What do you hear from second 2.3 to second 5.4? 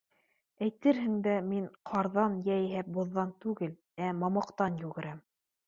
йәиһә боҙҙан түгел, ә мамыҡтан йүгерәм.